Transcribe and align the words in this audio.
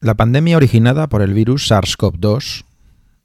La 0.00 0.14
pandemia 0.14 0.56
originada 0.56 1.08
por 1.08 1.22
el 1.22 1.34
virus 1.34 1.68
SARS-CoV-2, 1.68 2.64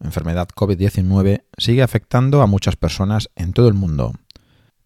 enfermedad 0.03 0.47
COVID-19, 0.55 1.43
sigue 1.55 1.83
afectando 1.83 2.41
a 2.41 2.47
muchas 2.47 2.77
personas 2.77 3.29
en 3.35 3.53
todo 3.53 3.67
el 3.67 3.75
mundo, 3.75 4.15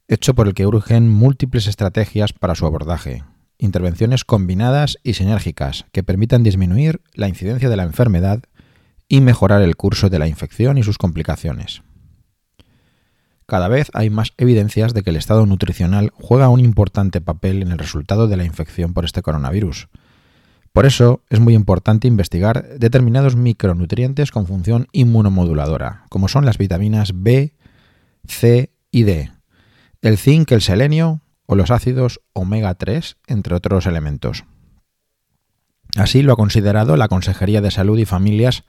hecho 0.09 0.35
por 0.35 0.47
el 0.47 0.53
que 0.53 0.67
urgen 0.67 1.09
múltiples 1.09 1.65
estrategias 1.65 2.33
para 2.33 2.55
su 2.55 2.65
abordaje, 2.65 3.23
intervenciones 3.57 4.25
combinadas 4.25 4.97
y 5.01 5.13
sinérgicas 5.13 5.85
que 5.93 6.03
permitan 6.03 6.43
disminuir 6.43 6.99
la 7.13 7.29
incidencia 7.29 7.69
de 7.69 7.77
la 7.77 7.83
enfermedad 7.83 8.43
y 9.07 9.21
mejorar 9.21 9.61
el 9.61 9.77
curso 9.77 10.09
de 10.09 10.19
la 10.19 10.27
infección 10.27 10.77
y 10.77 10.83
sus 10.83 10.97
complicaciones. 10.97 11.83
Cada 13.45 13.69
vez 13.69 13.91
hay 13.93 14.09
más 14.09 14.33
evidencias 14.35 14.93
de 14.93 15.03
que 15.03 15.11
el 15.11 15.15
estado 15.15 15.45
nutricional 15.45 16.11
juega 16.15 16.49
un 16.49 16.59
importante 16.59 17.21
papel 17.21 17.61
en 17.61 17.71
el 17.71 17.79
resultado 17.79 18.27
de 18.27 18.35
la 18.35 18.43
infección 18.43 18.93
por 18.93 19.05
este 19.05 19.21
coronavirus. 19.21 19.87
Por 20.77 20.85
eso 20.85 21.23
es 21.31 21.39
muy 21.39 21.55
importante 21.55 22.07
investigar 22.07 22.77
determinados 22.77 23.35
micronutrientes 23.35 24.29
con 24.29 24.45
función 24.45 24.87
inmunomoduladora, 24.91 26.05
como 26.09 26.27
son 26.27 26.45
las 26.45 26.59
vitaminas 26.59 27.13
B, 27.15 27.55
C 28.27 28.71
y 28.91 29.01
D, 29.01 29.31
el 30.03 30.19
zinc, 30.19 30.51
el 30.51 30.61
selenio 30.61 31.21
o 31.47 31.55
los 31.55 31.71
ácidos 31.71 32.21
omega 32.33 32.75
3, 32.75 33.17
entre 33.25 33.55
otros 33.55 33.87
elementos. 33.87 34.45
Así 35.95 36.21
lo 36.21 36.33
ha 36.33 36.37
considerado 36.37 36.95
la 36.95 37.07
Consejería 37.07 37.61
de 37.61 37.71
Salud 37.71 37.97
y 37.97 38.05
Familias 38.05 38.63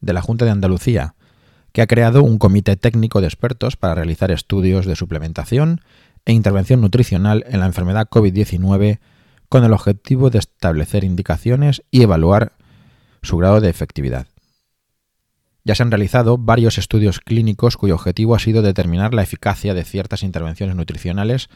de 0.00 0.14
la 0.14 0.20
Junta 0.20 0.44
de 0.44 0.50
Andalucía, 0.50 1.14
que 1.70 1.80
ha 1.80 1.86
creado 1.86 2.24
un 2.24 2.38
comité 2.38 2.74
técnico 2.74 3.20
de 3.20 3.28
expertos 3.28 3.76
para 3.76 3.94
realizar 3.94 4.32
estudios 4.32 4.84
de 4.84 4.96
suplementación 4.96 5.80
e 6.24 6.32
intervención 6.32 6.80
nutricional 6.80 7.44
en 7.46 7.60
la 7.60 7.66
enfermedad 7.66 8.08
COVID-19 8.08 8.98
con 9.52 9.64
el 9.64 9.74
objetivo 9.74 10.30
de 10.30 10.38
establecer 10.38 11.04
indicaciones 11.04 11.82
y 11.90 12.02
evaluar 12.02 12.54
su 13.20 13.36
grado 13.36 13.60
de 13.60 13.68
efectividad. 13.68 14.26
Ya 15.62 15.74
se 15.74 15.82
han 15.82 15.90
realizado 15.90 16.38
varios 16.38 16.78
estudios 16.78 17.20
clínicos 17.20 17.76
cuyo 17.76 17.94
objetivo 17.94 18.34
ha 18.34 18.38
sido 18.38 18.62
determinar 18.62 19.12
la 19.12 19.22
eficacia 19.22 19.74
de 19.74 19.84
ciertas 19.84 20.22
intervenciones 20.22 20.74
nutricionales 20.74 21.50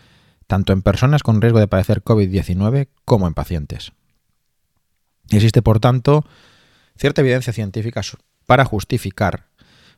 tanto 0.47 0.75
en 0.75 0.83
personas 0.83 1.23
con 1.23 1.41
riesgo 1.41 1.59
de 1.59 1.69
padecer 1.69 2.05
COVID-19 2.05 2.89
como 3.07 3.29
en 3.29 3.33
pacientes. 3.33 3.93
Existe, 5.31 5.63
por 5.63 5.81
tanto, 5.81 6.27
cierta 6.99 7.23
evidencia 7.23 7.55
científica 7.55 8.03
para 8.45 8.67
justificar 8.67 9.47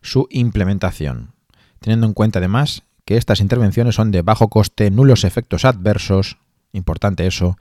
su 0.02 0.28
implementación, 0.30 1.32
teniendo 1.80 2.06
en 2.06 2.14
cuenta 2.14 2.38
además 2.38 2.84
que 3.04 3.16
estas 3.16 3.40
intervenciones 3.40 3.96
son 3.96 4.12
de 4.12 4.22
bajo 4.22 4.46
coste, 4.46 4.88
nulos 4.92 5.24
efectos 5.24 5.64
adversos, 5.64 6.38
importante 6.72 7.26
eso, 7.26 7.56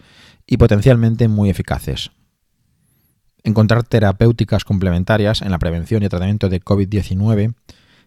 y 0.48 0.58
potencialmente 0.58 1.28
muy 1.28 1.50
eficaces. 1.50 2.12
Encontrar 3.44 3.84
terapéuticas 3.84 4.64
complementarias 4.64 5.42
en 5.42 5.52
la 5.52 5.60
prevención 5.60 6.04
y 6.04 6.10
tratamiento 6.10 6.50
de 6.50 6.62
COVID-19 6.62 7.54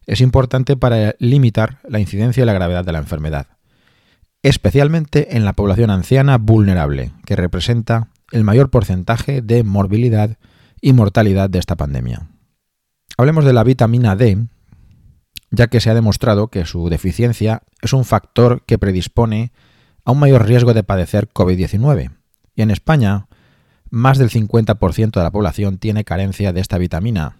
es 0.06 0.20
importante 0.20 0.77
para 0.77 1.14
limitar 1.18 1.78
la 1.88 2.00
incidencia 2.00 2.42
y 2.42 2.46
la 2.46 2.52
gravedad 2.52 2.84
de 2.84 2.92
la 2.92 2.98
enfermedad, 2.98 3.46
especialmente 4.42 5.36
en 5.36 5.44
la 5.44 5.52
población 5.52 5.91
anciana 5.91 6.38
vulnerable, 6.38 7.12
que 7.27 7.36
representa 7.36 8.08
el 8.33 8.44
mayor 8.44 8.70
porcentaje 8.70 9.42
de 9.42 9.62
morbilidad 9.62 10.36
y 10.80 10.92
mortalidad 10.94 11.50
de 11.50 11.58
esta 11.58 11.77
pandemia. 11.77 12.28
Hablemos 13.16 13.44
de 13.44 13.52
la 13.52 13.64
vitamina 13.64 14.16
D, 14.16 14.46
ya 15.50 15.66
que 15.66 15.80
se 15.80 15.91
ha 15.91 15.94
demostrado 15.94 16.48
que 16.48 16.64
su 16.64 16.88
deficiencia 16.88 17.62
es 17.83 17.92
un 17.92 18.05
factor 18.05 18.62
que 18.64 18.78
predispone 18.78 19.52
a 20.05 20.12
un 20.12 20.20
mayor 20.20 20.46
riesgo 20.46 20.74
de 20.74 20.84
padecer 20.84 21.28
COVID-19. 21.28 22.19
En 22.62 22.70
España, 22.70 23.27
más 23.91 24.19
del 24.19 24.30
50% 24.30 25.12
de 25.12 25.22
la 25.22 25.30
población 25.30 25.78
tiene 25.78 26.05
carencia 26.05 26.53
de 26.53 26.61
esta 26.61 26.78
vitamina, 26.78 27.36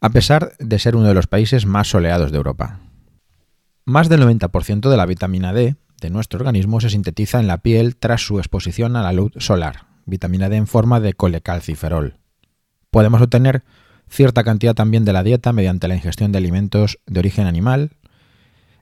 a 0.00 0.10
pesar 0.10 0.52
de 0.58 0.78
ser 0.78 0.96
uno 0.96 1.08
de 1.08 1.14
los 1.14 1.26
países 1.26 1.66
más 1.66 1.88
soleados 1.88 2.30
de 2.30 2.36
Europa. 2.36 2.80
Más 3.84 4.08
del 4.08 4.22
90% 4.22 4.88
de 4.88 4.96
la 4.96 5.06
vitamina 5.06 5.52
D 5.52 5.76
de 6.00 6.10
nuestro 6.10 6.38
organismo 6.38 6.80
se 6.80 6.90
sintetiza 6.90 7.40
en 7.40 7.46
la 7.46 7.58
piel 7.58 7.96
tras 7.96 8.20
su 8.22 8.38
exposición 8.38 8.96
a 8.96 9.02
la 9.02 9.12
luz 9.12 9.32
solar, 9.38 9.86
vitamina 10.06 10.48
D 10.48 10.56
en 10.56 10.66
forma 10.66 11.00
de 11.00 11.14
colecalciferol. 11.14 12.18
Podemos 12.90 13.20
obtener 13.20 13.64
cierta 14.08 14.44
cantidad 14.44 14.74
también 14.74 15.04
de 15.04 15.12
la 15.12 15.22
dieta 15.22 15.52
mediante 15.52 15.88
la 15.88 15.96
ingestión 15.96 16.32
de 16.32 16.38
alimentos 16.38 16.98
de 17.06 17.18
origen 17.18 17.46
animal 17.46 17.92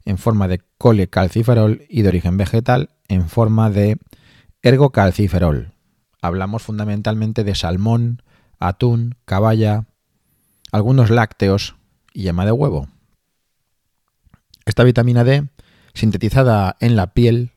en 0.04 0.19
forma 0.19 0.48
de 0.48 0.60
colecalciferol 0.78 1.82
y 1.88 2.03
de 2.03 2.09
origen 2.09 2.36
vegetal 2.36 2.91
en 3.09 3.28
forma 3.28 3.70
de 3.70 3.98
ergocalciferol. 4.62 5.72
Hablamos 6.20 6.62
fundamentalmente 6.62 7.44
de 7.44 7.54
salmón, 7.54 8.22
atún, 8.58 9.16
caballa, 9.24 9.86
algunos 10.70 11.10
lácteos 11.10 11.74
y 12.12 12.22
yema 12.22 12.44
de 12.44 12.52
huevo. 12.52 12.88
Esta 14.64 14.84
vitamina 14.84 15.24
D, 15.24 15.48
sintetizada 15.94 16.76
en 16.78 16.94
la 16.94 17.08
piel, 17.08 17.50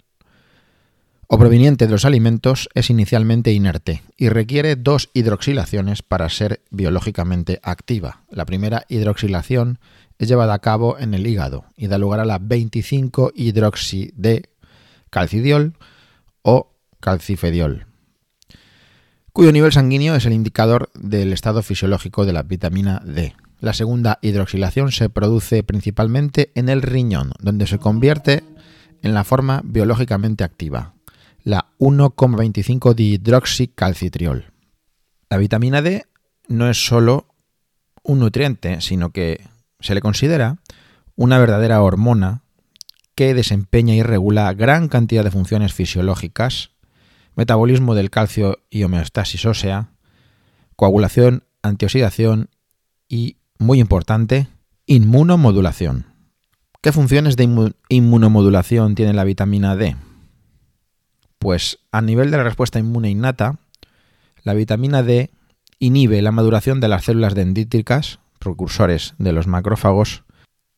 o 1.27 1.39
proveniente 1.39 1.85
de 1.85 1.91
los 1.91 2.05
alimentos 2.05 2.69
es 2.75 2.89
inicialmente 2.89 3.51
inerte 3.51 4.03
y 4.15 4.29
requiere 4.29 4.75
dos 4.75 5.09
hidroxilaciones 5.13 6.03
para 6.03 6.29
ser 6.29 6.61
biológicamente 6.69 7.59
activa. 7.63 8.23
La 8.29 8.45
primera 8.45 8.85
hidroxilación 8.89 9.79
es 10.19 10.27
llevada 10.27 10.53
a 10.53 10.59
cabo 10.59 10.99
en 10.99 11.15
el 11.15 11.25
hígado 11.25 11.65
y 11.75 11.87
da 11.87 11.97
lugar 11.97 12.19
a 12.19 12.25
la 12.25 12.37
25 12.37 13.31
hidroxi 13.33 14.11
de 14.15 14.49
calcidiol 15.09 15.73
o 16.43 16.74
calcifediol, 17.05 17.85
cuyo 19.31 19.51
nivel 19.51 19.71
sanguíneo 19.71 20.15
es 20.15 20.25
el 20.25 20.33
indicador 20.33 20.89
del 20.95 21.33
estado 21.33 21.61
fisiológico 21.61 22.25
de 22.25 22.33
la 22.33 22.41
vitamina 22.41 22.99
D. 23.05 23.35
La 23.59 23.73
segunda 23.73 24.17
hidroxilación 24.23 24.91
se 24.91 25.09
produce 25.09 25.61
principalmente 25.61 26.51
en 26.55 26.67
el 26.67 26.81
riñón, 26.81 27.33
donde 27.39 27.67
se 27.67 27.77
convierte 27.77 28.43
en 29.03 29.13
la 29.13 29.23
forma 29.23 29.61
biológicamente 29.63 30.43
activa, 30.43 30.95
la 31.43 31.67
1,25 31.77 32.95
dihidroxicalcitriol. 32.95 34.51
La 35.29 35.37
vitamina 35.37 35.83
D 35.83 36.07
no 36.47 36.71
es 36.71 36.83
solo 36.83 37.27
un 38.01 38.17
nutriente, 38.17 38.81
sino 38.81 39.11
que 39.11 39.41
se 39.79 39.93
le 39.93 40.01
considera 40.01 40.57
una 41.15 41.37
verdadera 41.37 41.83
hormona 41.83 42.41
que 43.13 43.33
desempeña 43.33 43.93
y 43.93 44.01
regula 44.01 44.53
gran 44.53 44.89
cantidad 44.89 45.23
de 45.23 45.31
funciones 45.31 45.73
fisiológicas, 45.73 46.71
metabolismo 47.35 47.95
del 47.95 48.09
calcio 48.09 48.59
y 48.69 48.83
homeostasis 48.83 49.45
ósea, 49.45 49.89
coagulación, 50.75 51.43
antioxidación 51.61 52.49
y, 53.07 53.37
muy 53.57 53.79
importante, 53.79 54.47
inmunomodulación. 54.85 56.07
¿Qué 56.81 56.91
funciones 56.91 57.35
de 57.35 57.73
inmunomodulación 57.89 58.95
tiene 58.95 59.13
la 59.13 59.23
vitamina 59.23 59.75
D? 59.75 59.95
Pues 61.39 61.79
a 61.91 62.01
nivel 62.01 62.31
de 62.31 62.37
la 62.37 62.43
respuesta 62.43 62.79
inmune 62.79 63.09
innata, 63.09 63.59
la 64.43 64.53
vitamina 64.53 65.01
D 65.03 65.31
inhibe 65.79 66.21
la 66.21 66.31
maduración 66.31 66.79
de 66.79 66.87
las 66.87 67.05
células 67.05 67.35
dendríticas, 67.35 68.19
precursores 68.39 69.15
de 69.17 69.33
los 69.33 69.47
macrófagos, 69.47 70.23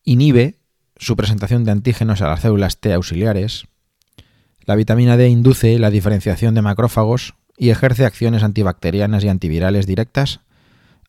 inhibe 0.04 0.60
su 0.96 1.16
presentación 1.16 1.64
de 1.66 1.72
antígenos 1.72 2.22
a 2.22 2.28
las 2.28 2.42
células 2.42 2.80
T 2.80 2.94
auxiliares. 2.94 3.68
La 4.68 4.76
vitamina 4.76 5.16
D 5.16 5.30
induce 5.30 5.80
la 5.80 5.90
diferenciación 5.90 6.54
de 6.54 6.62
macrófagos 6.62 7.36
y 7.58 7.70
ejerce 7.70 8.06
acciones 8.06 8.44
antibacterianas 8.44 9.24
y 9.24 9.30
antivirales 9.30 9.88
directas 9.88 10.42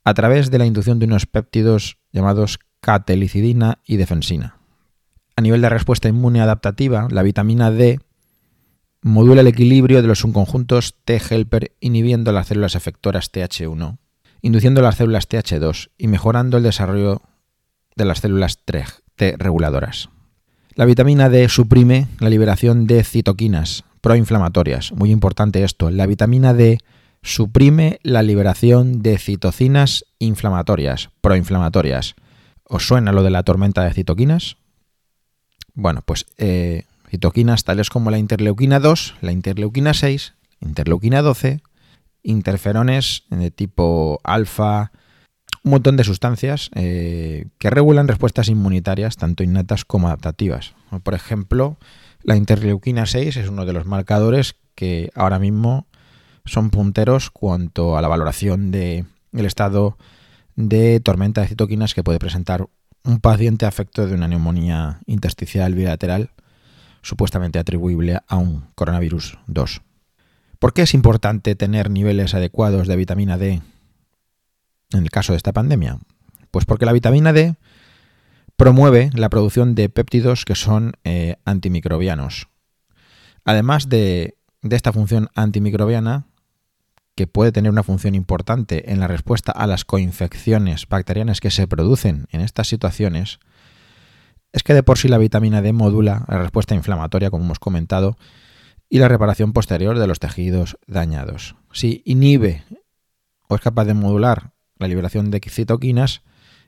a 0.05 0.15
través 0.15 0.53
de 0.53 0.59
la 0.59 0.65
inducción 0.65 1.01
de 1.01 1.07
unos 1.07 1.27
péptidos 1.27 1.99
llamados 2.13 2.61
catelicidina 2.81 3.81
y 3.85 3.97
defensina. 3.97 4.59
A 5.35 5.43
nivel 5.43 5.61
de 5.61 5.71
respuesta 5.71 6.09
inmune 6.09 6.41
adaptativa, 6.41 7.09
la 7.11 7.25
vitamina 7.25 7.73
D 7.73 7.99
modula 9.03 9.41
el 9.41 9.49
equilibrio 9.49 10.03
de 10.03 10.09
los 10.09 10.21
subconjuntos 10.21 10.95
T-helper 11.05 11.73
inhibiendo 11.81 12.31
las 12.31 12.47
células 12.47 12.77
efectoras 12.77 13.33
TH1, 13.33 13.99
induciendo 14.41 14.83
las 14.83 14.99
células 14.99 15.29
TH2 15.29 15.91
y 15.99 16.07
mejorando 16.07 16.59
el 16.59 16.63
desarrollo 16.63 17.23
de 17.97 18.05
las 18.05 18.21
células 18.21 18.61
T 18.65 19.35
reguladoras. 19.37 20.11
La 20.79 20.85
vitamina 20.85 21.29
D 21.29 21.49
suprime 21.49 22.07
la 22.21 22.31
liberación 22.31 22.87
de 22.87 23.03
citoquinas 23.03 23.83
proinflamatorias. 24.01 24.93
Muy 24.93 25.11
importante 25.11 25.65
esto. 25.65 25.91
La 25.91 26.07
vitamina 26.07 26.55
D 26.55 26.79
suprime 27.21 27.99
la 28.05 28.23
liberación 28.23 29.03
de 29.03 29.19
citocinas 29.19 30.05
inflamatorias, 30.21 31.11
proinflamatorias. 31.21 32.15
¿Os 32.63 32.87
suena 32.87 33.11
lo 33.11 33.25
de 33.25 33.31
la 33.31 33.43
tormenta 33.43 33.83
de 33.83 33.93
citoquinas? 33.93 34.57
Bueno, 35.75 36.03
pues 36.07 36.27
eh, 36.37 36.85
citoquinas 37.11 37.65
tales 37.65 37.91
como 37.91 38.13
la 38.13 38.19
interleuquina 38.19 38.79
2, 38.79 39.17
la 39.21 39.33
interleuquina 39.33 39.95
6, 39.95 40.35
interleuquina 40.61 41.23
12, 41.23 41.61
interferones 42.23 43.25
de 43.31 43.51
tipo 43.51 44.21
alfa, 44.23 44.93
montón 45.71 45.97
de 45.97 46.05
sustancias 46.05 46.71
eh, 46.75 47.47
que 47.59 47.71
regulan 47.71 48.09
respuestas 48.09 48.49
inmunitarias 48.49 49.17
tanto 49.17 49.43
innatas 49.43 49.85
como 49.85 50.09
adaptativas. 50.09 50.75
Por 51.03 51.15
ejemplo, 51.15 51.77
la 52.23 52.37
interleuquina 52.37 53.07
6 53.07 53.37
es 53.37 53.49
uno 53.49 53.65
de 53.65 53.73
los 53.73 53.87
marcadores 53.87 54.57
que 54.75 55.11
ahora 55.15 55.39
mismo 55.39 55.87
son 56.45 56.71
punteros 56.71 57.31
cuanto 57.31 57.97
a 57.97 58.03
la 58.03 58.09
valoración 58.09 58.71
del 58.71 59.07
estado 59.33 59.99
de 60.57 61.01
tormenta 61.01 61.41
de 61.41 61.49
citoquinas 61.49 61.95
que 61.95 62.03
puede 62.03 62.19
presentar 62.19 62.67
un 63.05 63.21
paciente 63.21 63.67
afecto 63.67 64.07
de 64.07 64.15
una 64.15 64.29
neumonía 64.29 65.01
intersticial 65.07 65.75
bilateral 65.75 66.31
supuestamente 67.03 67.59
atribuible 67.59 68.19
a 68.27 68.37
un 68.37 68.67
coronavirus 68.75 69.39
2. 69.47 69.83
¿Por 70.59 70.73
qué 70.73 70.83
es 70.83 70.95
importante 70.95 71.55
tener 71.55 71.91
niveles 71.91 72.35
adecuados 72.35 72.89
de 72.89 72.97
vitamina 72.97 73.39
D 73.39 73.63
en 74.93 75.03
el 75.03 75.11
caso 75.11 75.33
de 75.33 75.37
esta 75.37 75.53
pandemia? 75.53 75.99
Pues 76.51 76.65
porque 76.65 76.87
la 76.87 76.93
vitamina 76.93 77.33
D 77.33 77.57
promueve 78.57 79.11
la 79.15 79.29
producción 79.29 79.75
de 79.75 79.89
péptidos 79.89 80.45
que 80.45 80.55
son 80.55 80.95
eh, 81.05 81.37
antimicrobianos. 81.45 82.49
Además 83.45 83.89
de, 83.89 84.37
de 84.63 84.77
esta 84.77 84.93
función 84.93 85.29
antimicrobiana, 85.35 86.27
que 87.15 87.27
puede 87.27 87.51
tener 87.51 87.73
una 87.73 87.83
función 87.83 88.15
importante 88.15 88.93
en 88.93 89.01
la 89.01 89.09
respuesta 89.09 89.51
a 89.51 89.67
las 89.67 89.85
coinfecciones 89.85 90.87
bacterianas 90.89 91.41
que 91.41 91.51
se 91.51 91.67
producen 91.67 92.27
en 92.31 92.41
estas 92.41 92.69
situaciones, 92.69 93.41
es 94.53 94.63
que 94.63 94.73
de 94.73 94.83
por 94.83 94.99
sí 94.99 95.09
la 95.09 95.19
vitamina 95.19 95.61
D 95.61 95.73
modula 95.73 96.25
la 96.29 96.39
respuesta 96.39 96.75
inflamatoria, 96.75 97.31
como 97.31 97.45
hemos 97.45 97.59
comentado, 97.59 98.17
y 98.89 98.99
la 98.99 99.09
reparación 99.09 99.53
posterior 99.53 99.99
de 99.99 100.07
los 100.07 100.21
tejidos 100.21 100.79
dañados. 100.87 101.57
Si 101.73 102.03
inhibe 102.05 102.65
o 103.49 103.55
es 103.57 103.61
capaz 103.61 103.85
de 103.85 103.95
modular 103.95 104.53
la 104.79 104.89
liberación 104.89 105.31
de 105.31 105.41
citoquinas 105.41 106.23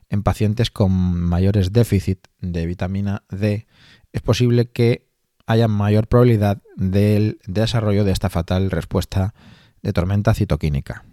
en 0.09 0.23
pacientes 0.23 0.71
con 0.71 0.93
mayores 0.93 1.73
déficit 1.73 2.27
de 2.41 2.67
vitamina 2.67 3.23
D, 3.31 3.67
es 4.13 4.23
posible 4.23 4.71
que 4.71 5.09
haya 5.47 5.69
mayor 5.69 6.09
probabilidad 6.09 6.63
del 6.77 7.39
desarrollo 7.47 8.05
de 8.05 8.13
esta 8.13 8.29
fatal 8.29 8.71
respuesta 8.71 9.35
de 9.83 9.93
tormenta 9.93 10.35
citoquínica. 10.35 11.05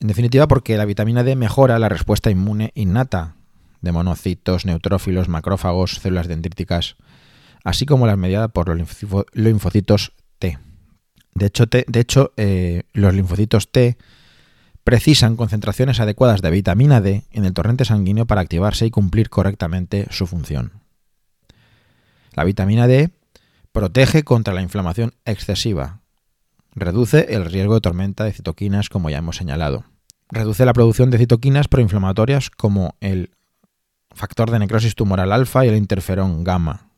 En 0.00 0.08
definitiva, 0.08 0.46
porque 0.48 0.76
la 0.76 0.84
vitamina 0.84 1.22
D 1.22 1.36
mejora 1.36 1.78
la 1.78 1.88
respuesta 1.88 2.30
inmune 2.30 2.72
innata 2.74 3.36
de 3.80 3.92
monocitos, 3.92 4.66
neutrófilos, 4.66 5.28
macrófagos, 5.28 5.96
células 5.96 6.28
dendríticas, 6.28 6.96
así 7.64 7.86
como 7.86 8.06
las 8.06 8.18
mediadas 8.18 8.50
por 8.50 8.68
los 8.68 9.04
linfocitos 9.32 10.12
T. 10.38 10.58
De 11.34 11.46
hecho, 11.46 11.64
de 11.66 12.00
hecho 12.00 12.32
eh, 12.36 12.84
los 12.92 13.14
linfocitos 13.14 13.70
T 13.70 13.96
precisan 14.84 15.36
concentraciones 15.36 15.98
adecuadas 15.98 16.42
de 16.42 16.50
vitamina 16.50 17.00
D 17.00 17.24
en 17.30 17.44
el 17.46 17.54
torrente 17.54 17.86
sanguíneo 17.86 18.26
para 18.26 18.42
activarse 18.42 18.86
y 18.86 18.90
cumplir 18.90 19.30
correctamente 19.30 20.06
su 20.10 20.26
función. 20.26 20.72
La 22.32 22.44
vitamina 22.44 22.86
D 22.86 23.10
protege 23.72 24.22
contra 24.22 24.54
la 24.54 24.62
inflamación 24.62 25.14
excesiva, 25.24 26.00
reduce 26.74 27.34
el 27.34 27.46
riesgo 27.46 27.74
de 27.74 27.80
tormenta 27.80 28.24
de 28.24 28.32
citoquinas 28.32 28.88
como 28.88 29.10
ya 29.10 29.18
hemos 29.18 29.36
señalado, 29.36 29.84
reduce 30.28 30.64
la 30.64 30.74
producción 30.74 31.10
de 31.10 31.18
citoquinas 31.18 31.68
proinflamatorias 31.68 32.50
como 32.50 32.94
el 33.00 33.30
factor 34.12 34.50
de 34.50 34.58
necrosis 34.58 34.94
tumoral 34.94 35.32
alfa 35.32 35.64
y 35.64 35.68
el 35.68 35.76
interferón 35.76 36.44
gamma. 36.44 36.90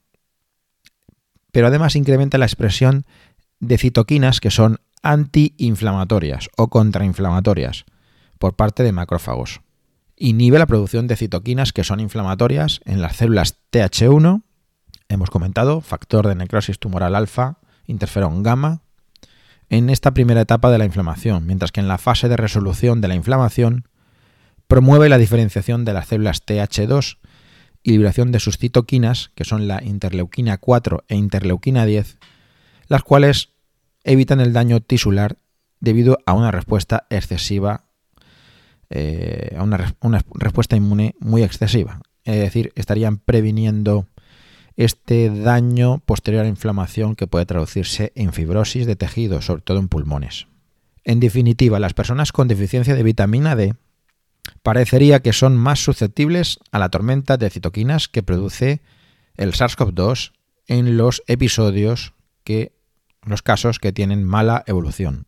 Pero 1.53 1.69
además 1.69 1.97
incrementa 1.97 2.37
la 2.37 2.47
expresión 2.47 3.07
de 3.61 3.79
citoquinas 3.79 4.41
que 4.41 4.51
son 4.51 4.81
antiinflamatorias 5.03 6.49
o 6.57 6.69
contrainflamatorias 6.69 7.85
por 8.39 8.57
parte 8.57 8.83
de 8.83 8.93
macrófagos. 8.93 9.61
Inhibe 10.17 10.59
la 10.59 10.67
producción 10.67 11.07
de 11.07 11.17
citoquinas 11.17 11.73
que 11.73 11.85
son 11.85 12.01
inflamatorias 12.01 12.81
en 12.85 13.03
las 13.03 13.17
células 13.17 13.59
TH1, 13.71 14.43
hemos 15.09 15.31
comentado, 15.31 15.81
factor 15.81 16.27
de 16.27 16.35
necrosis 16.35 16.79
tumoral 16.79 17.15
alfa, 17.15 17.59
interferón 17.87 18.43
gamma, 18.43 18.83
en 19.69 19.91
esta 19.91 20.13
primera 20.13 20.41
etapa 20.41 20.71
de 20.71 20.79
la 20.79 20.85
inflamación, 20.85 21.47
mientras 21.47 21.73
que 21.73 21.81
en 21.81 21.89
la 21.89 21.99
fase 21.99 22.29
de 22.29 22.37
resolución 22.37 23.01
de 23.01 23.09
la 23.09 23.15
inflamación 23.15 23.89
promueve 24.69 25.09
la 25.09 25.19
diferenciación 25.19 25.85
de 25.85 25.93
las 25.93 26.09
células 26.09 26.45
TH2 26.45 27.19
y 27.83 27.93
liberación 27.93 28.33
de 28.33 28.41
sus 28.41 28.59
citoquinas, 28.59 29.31
que 29.35 29.45
son 29.45 29.69
la 29.69 29.83
interleuquina 29.83 30.59
4 30.59 31.05
e 31.09 31.17
interleuquina 31.17 31.85
10, 31.85 32.19
las 32.89 33.03
cuales 33.03 33.51
evitan 34.07 34.41
el 34.41 34.53
daño 34.53 34.81
tisular 34.81 35.37
debido 35.81 36.19
a 36.25 36.33
una 36.33 36.51
respuesta 36.51 37.07
excesiva, 37.11 37.85
eh, 38.89 39.55
a 39.59 39.63
una, 39.63 39.77
respuesta 40.35 40.77
inmune 40.77 41.15
muy 41.19 41.43
excesiva. 41.43 42.01
Es 42.25 42.37
decir, 42.37 42.73
estarían 42.77 43.19
previniendo 43.19 44.07
este 44.77 45.31
daño 45.31 45.99
posterior 46.07 46.41
a 46.41 46.45
la 46.45 46.51
inflamación 46.51 47.17
que 47.17 47.27
puede 47.27 47.47
traducirse 47.47 48.13
en 48.15 48.33
fibrosis 48.33 48.87
de 48.87 48.97
tejido, 48.97 49.43
sobre 49.43 49.63
todo 49.63 49.79
en 49.79 49.89
pulmones. 49.89 50.47
En 51.05 51.21
definitiva, 51.21 51.79
las 51.81 51.95
personas 51.95 52.33
con 52.33 52.49
deficiencia 52.49 52.95
de 52.95 53.03
vitamina 53.03 53.57
D 53.57 53.75
parecería 54.63 55.21
que 55.21 55.33
son 55.33 55.57
más 55.57 55.81
susceptibles 55.81 56.59
a 56.71 56.79
la 56.79 56.91
tormenta 56.91 57.37
de 57.37 57.51
citoquinas 57.51 58.09
que 58.09 58.23
produce 58.23 58.83
el 59.37 59.53
SARS-CoV-2 59.53 60.33
en 60.69 60.97
los 60.97 61.23
episodios 61.27 62.13
que 62.45 62.76
los 63.27 63.43
casos 63.43 63.79
que 63.79 63.93
tienen 63.93 64.25
mala 64.25 64.65
evolución. 64.67 65.27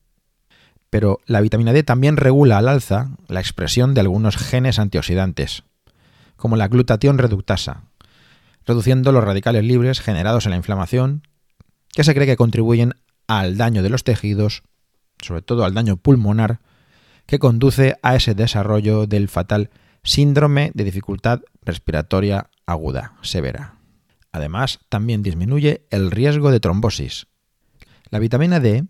Pero 0.91 1.21
la 1.27 1.41
vitamina 1.41 1.73
D 1.73 1.83
también 1.83 2.17
regula 2.17 2.59
al 2.59 2.69
alza 2.69 3.11
la 3.29 3.41
expresión 3.41 3.95
de 3.95 4.01
algunos 4.01 4.37
genes 4.37 4.79
antioxidantes, 4.79 5.65
como 6.37 6.57
la 6.57 6.69
glutatión 6.69 7.19
reductasa, 7.19 7.83
reduciendo 8.65 9.13
los 9.13 9.25
radicales 9.25 9.65
libres 9.65 10.01
generados 10.01 10.47
en 10.47 10.51
la 10.51 10.57
inflamación, 10.57 11.23
que 11.93 12.05
se 12.05 12.15
cree 12.15 12.27
que 12.27 12.37
contribuyen 12.37 12.95
al 13.27 13.57
daño 13.57 13.83
de 13.83 13.91
los 13.91 14.05
tejidos, 14.05 14.63
sobre 15.21 15.43
todo 15.43 15.65
al 15.65 15.75
daño 15.75 15.97
pulmonar, 15.97 16.61
que 17.27 17.39
conduce 17.39 17.97
a 18.03 18.17
ese 18.17 18.35
desarrollo 18.35 19.07
del 19.07 19.29
fatal 19.29 19.71
síndrome 20.03 20.71
de 20.75 20.85
dificultad 20.85 21.41
respiratoria 21.63 22.49
aguda, 22.65 23.15
severa. 23.21 23.75
Además, 24.33 24.79
también 24.89 25.23
disminuye 25.23 25.87
el 25.91 26.11
riesgo 26.11 26.51
de 26.51 26.61
trombosis. 26.61 27.27
La 28.11 28.19
vitamina 28.19 28.61
D 28.61 28.85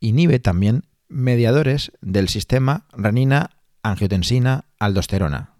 inhibe 0.00 0.38
también 0.38 0.84
mediadores 1.08 1.92
del 2.00 2.28
sistema 2.28 2.86
renina-angiotensina-aldosterona, 2.92 5.50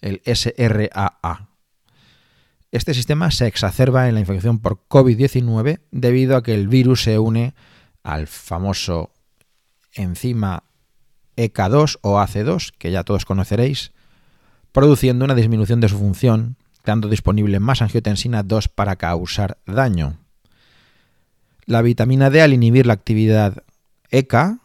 el 0.00 0.22
SRAA. 0.26 1.48
Este 2.70 2.94
sistema 2.94 3.30
se 3.30 3.46
exacerba 3.46 4.08
en 4.08 4.14
la 4.14 4.20
infección 4.20 4.58
por 4.58 4.88
COVID-19 4.88 5.80
debido 5.90 6.36
a 6.36 6.42
que 6.42 6.54
el 6.54 6.68
virus 6.68 7.02
se 7.02 7.18
une 7.18 7.54
al 8.02 8.26
famoso 8.26 9.12
enzima 9.92 10.64
EK2 11.36 11.98
o 12.02 12.18
AC2, 12.18 12.72
que 12.78 12.90
ya 12.90 13.04
todos 13.04 13.24
conoceréis, 13.24 13.92
produciendo 14.72 15.24
una 15.24 15.34
disminución 15.34 15.80
de 15.80 15.88
su 15.88 15.98
función, 15.98 16.56
dando 16.84 17.08
disponible 17.08 17.60
más 17.60 17.82
angiotensina 17.82 18.42
2 18.42 18.68
para 18.68 18.96
causar 18.96 19.58
daño. 19.66 20.21
La 21.66 21.82
vitamina 21.82 22.30
D 22.30 22.42
al 22.42 22.52
inhibir 22.52 22.86
la 22.86 22.92
actividad 22.94 23.62
EK 24.10 24.58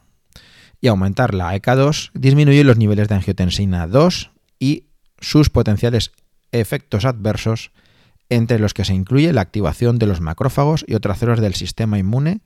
y 0.81 0.87
aumentar 0.87 1.33
la 1.33 1.55
EK2 1.55 2.11
disminuye 2.13 2.63
los 2.63 2.77
niveles 2.77 3.07
de 3.07 3.15
angiotensina 3.15 3.87
2 3.87 4.31
y 4.59 4.85
sus 5.19 5.49
potenciales 5.49 6.11
efectos 6.51 7.05
adversos, 7.05 7.71
entre 8.29 8.59
los 8.59 8.73
que 8.73 8.85
se 8.85 8.93
incluye 8.93 9.33
la 9.33 9.41
activación 9.41 9.99
de 9.99 10.05
los 10.05 10.21
macrófagos 10.21 10.85
y 10.87 10.95
otras 10.95 11.19
células 11.19 11.39
del 11.39 11.55
sistema 11.55 11.97
inmune, 11.97 12.41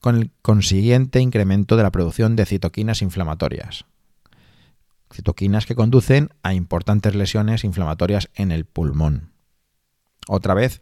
con 0.00 0.16
el 0.16 0.30
consiguiente 0.42 1.20
incremento 1.20 1.76
de 1.76 1.82
la 1.84 1.92
producción 1.92 2.34
de 2.34 2.46
citoquinas 2.46 3.02
inflamatorias. 3.02 3.84
Citoquinas 5.12 5.66
que 5.66 5.76
conducen 5.76 6.30
a 6.42 6.54
importantes 6.54 7.14
lesiones 7.14 7.64
inflamatorias 7.64 8.30
en 8.34 8.50
el 8.50 8.64
pulmón. 8.64 9.30
Otra 10.26 10.54
vez, 10.54 10.80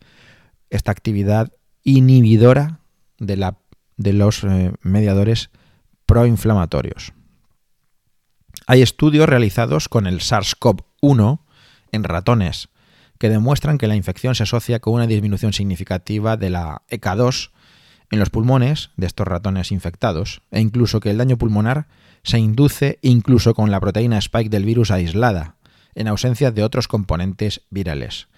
esta 0.71 0.92
actividad 0.92 1.52
inhibidora 1.83 2.79
de, 3.20 3.36
la, 3.36 3.58
de 3.96 4.12
los 4.12 4.42
eh, 4.42 4.72
mediadores 4.82 5.50
proinflamatorios. 6.06 7.12
Hay 8.66 8.82
estudios 8.82 9.28
realizados 9.28 9.88
con 9.88 10.08
el 10.08 10.18
SARS-CoV-1 10.18 11.40
en 11.92 12.04
ratones 12.04 12.68
que 13.18 13.28
demuestran 13.28 13.78
que 13.78 13.86
la 13.86 13.96
infección 13.96 14.34
se 14.34 14.44
asocia 14.44 14.80
con 14.80 14.94
una 14.94 15.06
disminución 15.06 15.52
significativa 15.52 16.36
de 16.36 16.50
la 16.50 16.82
EK2 16.90 17.50
en 18.10 18.18
los 18.18 18.30
pulmones 18.30 18.90
de 18.96 19.06
estos 19.06 19.28
ratones 19.28 19.70
infectados 19.72 20.42
e 20.50 20.60
incluso 20.60 21.00
que 21.00 21.10
el 21.10 21.18
daño 21.18 21.36
pulmonar 21.36 21.86
se 22.22 22.38
induce 22.38 22.98
incluso 23.02 23.54
con 23.54 23.70
la 23.70 23.80
proteína 23.80 24.18
spike 24.18 24.50
del 24.50 24.64
virus 24.64 24.90
aislada, 24.90 25.56
en 25.94 26.08
ausencia 26.08 26.50
de 26.50 26.64
otros 26.64 26.88
componentes 26.88 27.62
virales. 27.70 28.28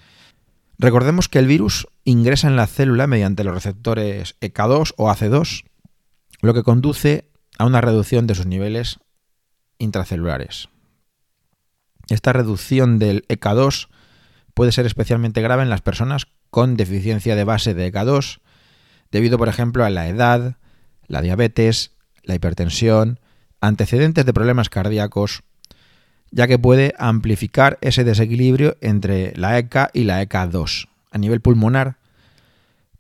Recordemos 0.79 1.29
que 1.29 1.39
el 1.39 1.47
virus 1.47 1.87
ingresa 2.05 2.49
en 2.49 2.57
la 2.57 2.67
célula 2.67 3.07
mediante 3.07 3.45
los 3.45 3.55
receptores 3.55 4.37
EK2 4.41 4.95
o 4.97 5.09
AC2, 5.09 5.65
lo 6.41 6.55
que 6.55 6.63
conduce 6.63 7.31
a 7.59 7.67
una 7.67 7.81
reducción 7.81 8.27
de 8.27 8.35
sus 8.35 8.47
niveles 8.47 8.99
intracelulares. 9.79 10.69
Esta 12.09 12.33
reducción 12.33 12.99
del 12.99 13.27
EK2 13.29 13.89
puede 14.55 14.73
ser 14.73 14.87
especialmente 14.87 15.41
grave 15.41 15.63
en 15.63 15.71
las 15.71 15.83
personas 15.83 16.27
con 16.51 16.77
deficiencia 16.77 17.37
de 17.37 17.45
base 17.45 17.75
de 17.75 17.93
EK2, 17.93 18.41
debido 19.11 19.39
por 19.39 19.49
ejemplo 19.49 19.85
a 19.85 19.91
la 19.91 20.09
edad, 20.09 20.57
la 21.07 21.23
diabetes, 21.23 21.93
la 22.23 22.35
hipertensión, 22.35 23.21
antecedentes 23.61 24.27
de 24.27 24.33
problemas 24.33 24.69
cardíacos, 24.69 25.45
ya 26.33 26.49
que 26.49 26.59
puede 26.59 26.95
amplificar 26.99 27.79
ese 27.83 28.05
desequilibrio 28.05 28.77
entre 28.81 29.33
la 29.37 29.59
ECA 29.59 29.91
y 29.93 30.05
la 30.05 30.23
ECA2. 30.23 30.89
A 31.11 31.19
nivel 31.19 31.41
pulmonar, 31.41 31.99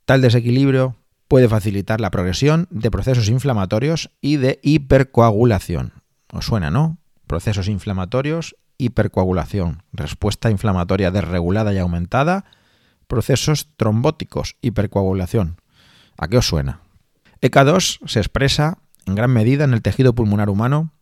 tal 0.04 0.20
desequilibrio 0.20 0.96
puede 1.28 1.48
facilitar 1.48 2.00
la 2.00 2.10
progresión 2.10 2.68
de 2.70 2.90
procesos 2.90 3.30
inflamatorios 3.30 4.10
y 4.20 4.36
de 4.36 4.60
hipercoagulación. 4.62 5.94
¿Os 6.30 6.44
suena, 6.44 6.70
no? 6.70 6.98
Procesos 7.26 7.68
inflamatorios, 7.68 8.54
hipercoagulación, 8.76 9.82
respuesta 9.92 10.50
inflamatoria 10.50 11.10
desregulada 11.10 11.72
y 11.72 11.78
aumentada, 11.78 12.44
procesos 13.06 13.68
trombóticos, 13.76 14.56
hipercoagulación. 14.60 15.56
¿A 16.18 16.28
qué 16.28 16.36
os 16.36 16.46
suena? 16.46 16.80
ECA2 17.40 18.06
se 18.06 18.20
expresa 18.20 18.78
en 19.06 19.14
gran 19.14 19.30
medida 19.30 19.64
en 19.64 19.72
el 19.72 19.80
tejido 19.80 20.14
pulmonar 20.14 20.50
humano, 20.50 20.92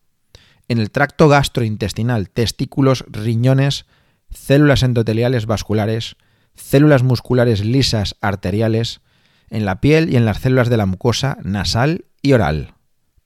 en 0.71 0.79
el 0.79 0.93
tracto 0.93 1.29
gastrointestinal, 1.29 2.31
testículos, 2.31 3.05
riñones, 3.09 3.87
células 4.31 4.85
endoteliales 4.85 5.47
vasculares, 5.47 6.15
células 6.55 7.03
musculares 7.03 7.65
lisas 7.65 8.15
arteriales, 8.21 9.01
en 9.49 9.65
la 9.65 9.81
piel 9.81 10.13
y 10.13 10.17
en 10.17 10.25
las 10.25 10.39
células 10.39 10.71
de 10.71 10.77
la 10.77 10.87
mucosa 10.87 11.39
nasal 11.43 12.05
y 12.23 12.35
oral. 12.35 12.75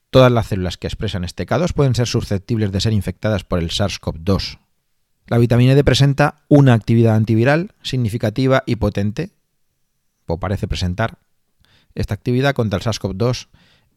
Todas 0.08 0.32
las 0.32 0.46
células 0.46 0.78
que 0.78 0.86
expresan 0.86 1.22
este 1.22 1.44
K2 1.46 1.74
pueden 1.74 1.94
ser 1.94 2.06
susceptibles 2.06 2.72
de 2.72 2.80
ser 2.80 2.94
infectadas 2.94 3.44
por 3.44 3.58
el 3.58 3.68
SARS-CoV-2. 3.68 4.60
La 5.26 5.36
vitamina 5.36 5.74
D 5.74 5.84
presenta 5.84 6.46
una 6.48 6.72
actividad 6.72 7.14
antiviral 7.14 7.72
significativa 7.82 8.62
y 8.64 8.76
potente, 8.76 9.32
o 10.24 10.40
parece 10.40 10.66
presentar, 10.66 11.18
esta 11.94 12.14
actividad 12.14 12.54
contra 12.54 12.78
el 12.78 12.84
SARS-CoV-2 12.84 13.48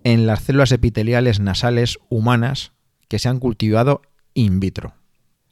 en 0.03 0.27
las 0.27 0.43
células 0.43 0.73
epiteliales 0.73 1.39
nasales 1.39 1.97
humanas 2.09 2.73
que 3.07 3.19
se 3.19 3.29
han 3.29 3.39
cultivado 3.39 4.01
in 4.33 4.59
vitro. 4.59 4.93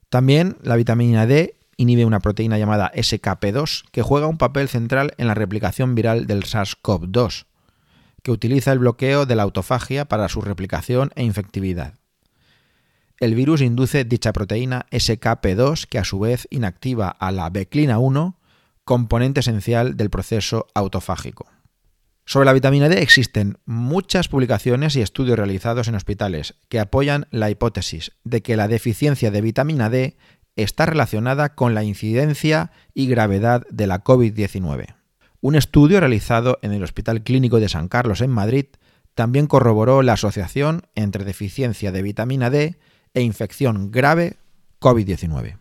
También 0.09 0.57
la 0.61 0.75
vitamina 0.75 1.25
D 1.25 1.55
inhibe 1.77 2.05
una 2.05 2.19
proteína 2.19 2.57
llamada 2.57 2.91
SKP2 2.93 3.85
que 3.91 4.01
juega 4.01 4.27
un 4.27 4.37
papel 4.37 4.69
central 4.69 5.13
en 5.17 5.27
la 5.27 5.33
replicación 5.33 5.95
viral 5.95 6.27
del 6.27 6.43
SARS-CoV-2, 6.43 7.45
que 8.23 8.31
utiliza 8.31 8.71
el 8.71 8.79
bloqueo 8.79 9.25
de 9.25 9.35
la 9.35 9.43
autofagia 9.43 10.05
para 10.05 10.29
su 10.29 10.41
replicación 10.41 11.11
e 11.15 11.23
infectividad. 11.23 11.95
El 13.19 13.35
virus 13.35 13.61
induce 13.61 14.03
dicha 14.03 14.33
proteína 14.33 14.87
SKP2 14.91 15.87
que 15.87 15.99
a 15.99 16.03
su 16.03 16.19
vez 16.19 16.47
inactiva 16.49 17.09
a 17.09 17.31
la 17.31 17.49
beclina 17.49 17.97
1, 17.99 18.37
componente 18.83 19.39
esencial 19.39 19.95
del 19.95 20.09
proceso 20.09 20.67
autofágico. 20.73 21.47
Sobre 22.25 22.47
la 22.47 22.53
vitamina 22.53 22.89
D 22.89 23.01
existen 23.03 23.59
muchas 23.65 24.27
publicaciones 24.27 24.95
y 24.95 25.01
estudios 25.01 25.37
realizados 25.37 25.87
en 25.87 25.95
hospitales 25.95 26.55
que 26.69 26.79
apoyan 26.79 27.27
la 27.29 27.51
hipótesis 27.51 28.13
de 28.23 28.41
que 28.41 28.57
la 28.57 28.67
deficiencia 28.67 29.29
de 29.29 29.41
vitamina 29.41 29.91
D 29.91 30.17
está 30.55 30.87
relacionada 30.87 31.53
con 31.53 31.75
la 31.75 31.83
incidencia 31.83 32.71
y 32.95 33.05
gravedad 33.05 33.63
de 33.69 33.85
la 33.85 34.03
COVID-19. 34.03 34.95
Un 35.41 35.55
estudio 35.55 35.99
realizado 35.99 36.57
en 36.63 36.71
el 36.71 36.83
Hospital 36.83 37.21
Clínico 37.21 37.59
de 37.59 37.69
San 37.69 37.87
Carlos 37.87 38.21
en 38.21 38.31
Madrid 38.31 38.65
también 39.13 39.45
corroboró 39.45 40.01
la 40.01 40.13
asociación 40.13 40.87
entre 40.95 41.25
deficiencia 41.25 41.91
de 41.91 42.01
vitamina 42.01 42.49
D 42.49 42.79
e 43.13 43.21
infección 43.21 43.91
grave 43.91 44.37
COVID-19. 44.81 45.57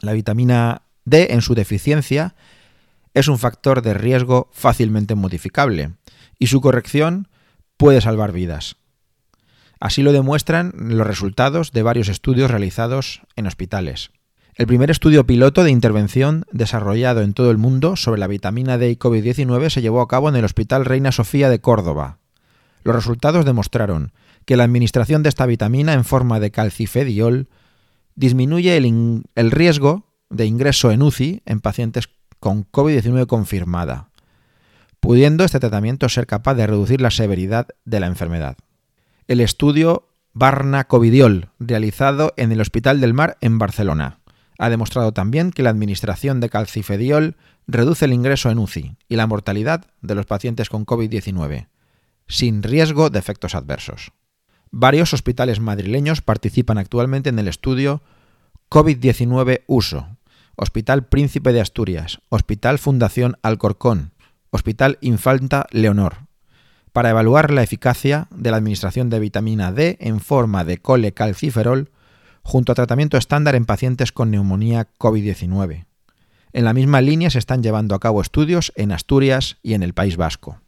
La 0.00 0.12
vitamina 0.14 0.82
D 1.04 1.28
en 1.30 1.42
su 1.42 1.54
deficiencia 1.54 2.34
es 3.14 3.28
un 3.28 3.38
factor 3.38 3.82
de 3.82 3.94
riesgo 3.94 4.48
fácilmente 4.52 5.14
modificable 5.14 5.92
y 6.38 6.46
su 6.48 6.60
corrección 6.60 7.28
puede 7.76 8.00
salvar 8.00 8.32
vidas. 8.32 8.76
Así 9.80 10.02
lo 10.02 10.12
demuestran 10.12 10.72
los 10.76 11.06
resultados 11.06 11.72
de 11.72 11.82
varios 11.82 12.08
estudios 12.08 12.50
realizados 12.50 13.22
en 13.36 13.46
hospitales. 13.46 14.10
El 14.54 14.66
primer 14.66 14.90
estudio 14.90 15.26
piloto 15.26 15.64
de 15.64 15.70
intervención 15.70 16.44
desarrollado 16.52 17.22
en 17.22 17.32
todo 17.32 17.50
el 17.50 17.58
mundo 17.58 17.96
sobre 17.96 18.20
la 18.20 18.26
vitamina 18.26 18.76
D 18.76 18.90
y 18.90 18.96
COVID-19 18.96 19.70
se 19.70 19.80
llevó 19.80 20.02
a 20.02 20.08
cabo 20.08 20.28
en 20.28 20.36
el 20.36 20.44
Hospital 20.44 20.84
Reina 20.84 21.10
Sofía 21.10 21.48
de 21.48 21.60
Córdoba. 21.60 22.18
Los 22.84 22.94
resultados 22.94 23.44
demostraron 23.44 24.12
que 24.44 24.56
la 24.56 24.64
administración 24.64 25.22
de 25.22 25.30
esta 25.30 25.46
vitamina 25.46 25.94
en 25.94 26.04
forma 26.04 26.38
de 26.38 26.50
calcifediol 26.50 27.48
disminuye 28.14 28.76
el, 28.76 29.50
riesgo 29.50 30.12
de 30.28 30.46
ingreso 30.46 30.90
en 30.90 31.02
UCI 31.02 31.42
en 31.46 31.60
pacientes 31.60 32.08
con 32.42 32.68
COVID-19 32.68 33.28
confirmada, 33.28 34.08
pudiendo 34.98 35.44
este 35.44 35.60
tratamiento 35.60 36.08
ser 36.08 36.26
capaz 36.26 36.54
de 36.54 36.66
reducir 36.66 37.00
la 37.00 37.12
severidad 37.12 37.68
de 37.84 38.00
la 38.00 38.08
enfermedad. 38.08 38.56
El 39.28 39.40
estudio 39.40 40.08
Barna-Covidiol, 40.32 41.50
realizado 41.60 42.34
en 42.36 42.50
el 42.50 42.60
Hospital 42.60 43.00
del 43.00 43.14
Mar 43.14 43.38
en 43.42 43.60
Barcelona, 43.60 44.18
ha 44.58 44.70
demostrado 44.70 45.12
también 45.12 45.52
que 45.52 45.62
la 45.62 45.70
administración 45.70 46.40
de 46.40 46.48
calcifediol 46.48 47.36
reduce 47.68 48.06
el 48.06 48.12
ingreso 48.12 48.50
en 48.50 48.58
UCI 48.58 48.96
y 49.08 49.14
la 49.14 49.28
mortalidad 49.28 49.86
de 50.00 50.16
los 50.16 50.26
pacientes 50.26 50.68
con 50.68 50.84
COVID-19, 50.84 51.68
sin 52.26 52.64
riesgo 52.64 53.08
de 53.08 53.20
efectos 53.20 53.54
adversos. 53.54 54.10
Varios 54.72 55.14
hospitales 55.14 55.60
madrileños 55.60 56.22
participan 56.22 56.78
actualmente 56.78 57.28
en 57.28 57.38
el 57.38 57.46
estudio 57.46 58.02
COVID-19 58.68 59.62
Uso, 59.68 60.11
Hospital 60.56 61.06
Príncipe 61.06 61.52
de 61.52 61.60
Asturias, 61.60 62.20
Hospital 62.28 62.78
Fundación 62.78 63.36
Alcorcón, 63.42 64.12
Hospital 64.50 64.98
Infanta 65.00 65.66
Leonor, 65.70 66.26
para 66.92 67.10
evaluar 67.10 67.50
la 67.50 67.62
eficacia 67.62 68.28
de 68.30 68.50
la 68.50 68.58
administración 68.58 69.08
de 69.08 69.18
vitamina 69.18 69.72
D 69.72 69.96
en 70.00 70.20
forma 70.20 70.64
de 70.64 70.78
colecalciferol 70.78 71.90
junto 72.42 72.72
a 72.72 72.74
tratamiento 72.74 73.16
estándar 73.16 73.54
en 73.54 73.64
pacientes 73.64 74.12
con 74.12 74.30
neumonía 74.30 74.88
COVID-19. 74.98 75.86
En 76.52 76.64
la 76.64 76.74
misma 76.74 77.00
línea 77.00 77.30
se 77.30 77.38
están 77.38 77.62
llevando 77.62 77.94
a 77.94 78.00
cabo 78.00 78.20
estudios 78.20 78.72
en 78.76 78.92
Asturias 78.92 79.56
y 79.62 79.72
en 79.72 79.82
el 79.82 79.94
País 79.94 80.16
Vasco. 80.18 80.60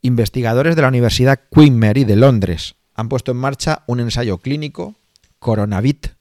Investigadores 0.00 0.74
de 0.74 0.82
la 0.82 0.88
Universidad 0.88 1.40
Queen 1.50 1.78
Mary 1.78 2.04
de 2.04 2.16
Londres 2.16 2.76
han 2.94 3.08
puesto 3.08 3.32
en 3.32 3.38
marcha 3.38 3.82
un 3.86 4.00
ensayo 4.00 4.38
clínico, 4.38 4.94
Coronavit, 5.38 6.17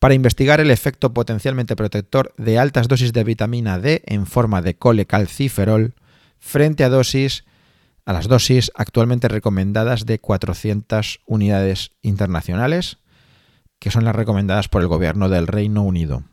para 0.00 0.14
investigar 0.14 0.60
el 0.60 0.70
efecto 0.70 1.12
potencialmente 1.12 1.76
protector 1.76 2.34
de 2.38 2.58
altas 2.58 2.88
dosis 2.88 3.12
de 3.12 3.22
vitamina 3.22 3.78
D 3.78 4.02
en 4.06 4.26
forma 4.26 4.62
de 4.62 4.74
colecalciferol 4.74 5.94
frente 6.38 6.84
a 6.84 6.88
las 6.88 8.26
dosis 8.26 8.72
actualmente 8.74 9.28
recomendadas 9.28 10.06
de 10.06 10.18
400 10.18 11.20
unidades 11.26 11.92
internacionales, 12.00 12.96
que 13.78 13.90
son 13.90 14.04
las 14.04 14.16
recomendadas 14.16 14.68
por 14.68 14.80
el 14.80 14.88
gobierno 14.88 15.28
del 15.28 15.46
Reino 15.46 15.82
Unido. 15.82 16.24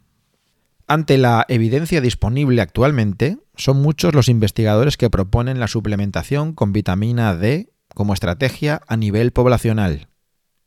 Ante 0.87 1.17
la 1.17 1.45
evidencia 1.49 1.99
disponible 1.99 2.61
actualmente, 2.61 3.37
son 3.57 3.81
muchos 3.81 4.15
los 4.15 4.29
investigadores 4.29 4.95
que 4.95 5.09
proponen 5.09 5.59
la 5.59 5.67
suplementación 5.67 6.53
con 6.53 6.71
vitamina 6.71 7.35
D 7.35 7.73
como 7.93 8.13
estrategia 8.13 8.81
a 8.87 8.95
nivel 8.95 9.33
poblacional 9.33 10.07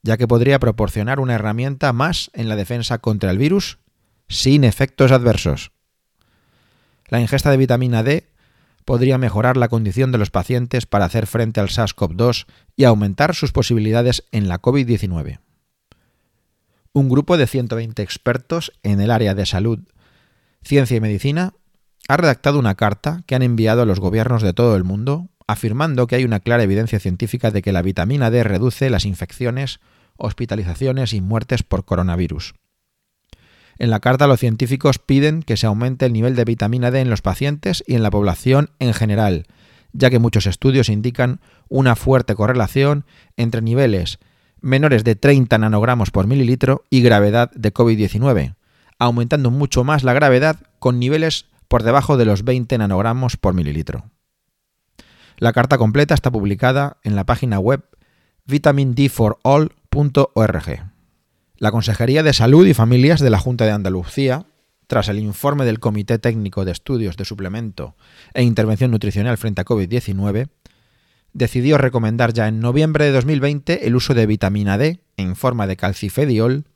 ya 0.03 0.17
que 0.17 0.29
podría 0.29 0.59
proporcionar 0.59 1.21
una 1.21 1.35
herramienta 1.35 1.93
más 1.93 2.31
en 2.35 2.49
la 2.49 2.57
defensa 2.57 2.99
contra 2.99 3.31
el 3.31 3.39
virus 3.39 3.79
sin 4.29 4.65
efectos 4.65 5.13
adversos. 5.13 5.73
La 7.09 7.21
ingesta 7.21 7.51
de 7.51 7.57
vitamina 7.57 8.03
D 8.03 8.31
podría 8.85 9.19
mejorar 9.19 9.57
la 9.57 9.69
condición 9.69 10.13
de 10.13 10.19
los 10.19 10.31
pacientes 10.31 10.87
para 10.87 11.05
hacer 11.05 11.27
frente 11.27 11.61
al 11.61 11.69
SARS-CoV-2 11.69 12.47
y 12.77 12.85
aumentar 12.85 13.35
sus 13.35 13.53
posibilidades 13.53 14.25
en 14.33 14.49
la 14.49 14.61
COVID-19. 14.61 15.41
Un 16.93 17.09
grupo 17.09 17.37
de 17.37 17.47
120 17.47 18.03
expertos 18.03 18.73
en 18.83 19.01
el 19.01 19.11
área 19.11 19.35
de 19.35 19.47
salud, 19.47 19.81
ciencia 20.63 20.97
y 20.97 21.01
medicina 21.01 21.55
ha 22.09 22.17
redactado 22.17 22.59
una 22.59 22.75
carta 22.75 23.23
que 23.27 23.35
han 23.35 23.43
enviado 23.43 23.83
a 23.83 23.87
los 23.87 24.01
gobiernos 24.01 24.43
de 24.43 24.53
todo 24.53 24.75
el 24.77 24.85
mundo 24.85 25.29
afirmando 25.51 26.07
que 26.07 26.17
hay 26.17 26.25
una 26.25 26.41
clara 26.41 26.63
evidencia 26.63 27.01
científica 27.01 27.51
de 27.51 27.63
que 27.63 27.73
la 27.73 27.83
vitamina 27.83 28.31
D 28.31 28.45
reduce 28.45 28.91
las 28.91 29.05
infecciones, 29.05 29.81
hospitalizaciones 30.17 31.13
y 31.13 31.21
muertes 31.21 31.63
por 31.63 31.85
coronavirus. 31.85 32.55
En 33.79 33.91
la 33.91 34.01
carta 34.01 34.27
los 34.27 34.41
científicos 34.41 34.99
piden 34.99 35.43
que 35.43 35.57
se 35.57 35.67
aumente 35.67 36.07
el 36.07 36.13
nivel 36.13 36.37
de 36.37 36.45
vitamina 36.45 36.91
D 36.91 37.01
en 37.01 37.11
los 37.11 37.23
pacientes 37.23 37.83
y 37.87 37.95
en 37.95 38.03
la 38.03 38.11
población 38.11 38.71
en 38.79 38.93
general, 38.93 39.47
ya 39.93 40.11
que 40.11 40.19
muchos 40.19 40.47
estudios 40.47 40.89
indican 40.89 41.41
una 41.69 41.97
fuerte 41.97 42.35
correlación 42.35 43.05
entre 43.37 43.63
niveles 43.63 44.19
menores 44.61 45.05
de 45.05 45.17
30 45.17 45.59
nanogramos 45.59 46.11
por 46.11 46.27
mililitro 46.27 46.85
y 46.91 47.03
gravedad 47.03 47.51
de 47.53 47.73
COVID-19, 47.73 48.57
aumentando 48.99 49.51
mucho 49.51 49.85
más 49.85 50.05
la 50.05 50.13
gravedad 50.13 50.61
con 50.79 50.99
niveles 50.99 51.47
por 51.69 51.83
debajo 51.83 52.17
de 52.17 52.25
los 52.25 52.45
20 52.45 52.77
nanogramos 52.79 53.37
por 53.37 53.55
mililitro. 53.55 54.11
La 55.41 55.53
carta 55.55 55.79
completa 55.79 56.13
está 56.13 56.31
publicada 56.31 56.99
en 57.03 57.17
la 57.17 57.25
página 57.25 57.59
web 57.59 57.83
vitaminD4all.org. 58.47 60.93
La 61.57 61.71
Consejería 61.71 62.23
de 62.23 62.35
Salud 62.35 62.67
y 62.67 62.75
Familias 62.75 63.21
de 63.21 63.31
la 63.31 63.39
Junta 63.39 63.65
de 63.65 63.71
Andalucía, 63.71 64.45
tras 64.87 65.09
el 65.09 65.19
informe 65.19 65.65
del 65.65 65.81
Comité 65.81 66.19
Técnico 66.19 66.67
de 66.67 66.73
Estudios 66.73 67.17
de 67.17 67.25
Suplemento 67.25 67.97
e 68.35 68.43
Intervención 68.43 68.91
Nutricional 68.91 69.39
frente 69.39 69.63
a 69.63 69.65
COVID-19, 69.65 70.51
decidió 71.33 71.79
recomendar 71.79 72.35
ya 72.35 72.47
en 72.47 72.61
noviembre 72.61 73.07
de 73.07 73.13
2020 73.13 73.87
el 73.87 73.97
uso 73.97 74.13
de 74.13 74.27
vitamina 74.27 74.77
D 74.77 75.01
en 75.17 75.37
forma 75.37 75.67
de 75.67 75.79
calcifediol 75.79 76.67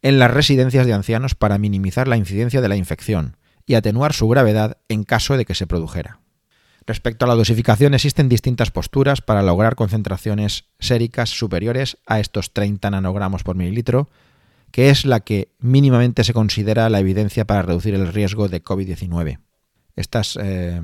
en 0.00 0.18
las 0.18 0.30
residencias 0.30 0.86
de 0.86 0.94
ancianos 0.94 1.34
para 1.34 1.58
minimizar 1.58 2.08
la 2.08 2.16
incidencia 2.16 2.62
de 2.62 2.68
la 2.68 2.76
infección 2.76 3.36
y 3.66 3.74
atenuar 3.74 4.14
su 4.14 4.26
gravedad 4.28 4.78
en 4.88 5.04
caso 5.04 5.36
de 5.36 5.44
que 5.44 5.54
se 5.54 5.66
produjera. 5.66 6.20
Respecto 6.88 7.26
a 7.26 7.28
la 7.28 7.34
dosificación 7.34 7.92
existen 7.92 8.30
distintas 8.30 8.70
posturas 8.70 9.20
para 9.20 9.42
lograr 9.42 9.74
concentraciones 9.74 10.64
séricas 10.78 11.28
superiores 11.28 11.98
a 12.06 12.18
estos 12.18 12.54
30 12.54 12.90
nanogramos 12.90 13.42
por 13.42 13.56
mililitro, 13.56 14.08
que 14.70 14.88
es 14.88 15.04
la 15.04 15.20
que 15.20 15.52
mínimamente 15.58 16.24
se 16.24 16.32
considera 16.32 16.88
la 16.88 17.00
evidencia 17.00 17.46
para 17.46 17.60
reducir 17.60 17.94
el 17.94 18.10
riesgo 18.10 18.48
de 18.48 18.64
COVID-19. 18.64 19.38
Estas 19.96 20.38
eh, 20.40 20.80